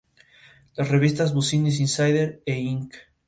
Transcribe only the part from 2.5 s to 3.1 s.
"Inc.